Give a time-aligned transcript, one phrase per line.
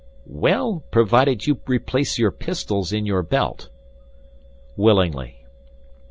[0.25, 3.69] "Well, provided you replace your pistols in your belt."
[4.75, 5.45] "Willingly."